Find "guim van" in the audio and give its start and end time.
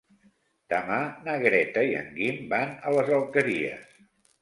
2.17-2.75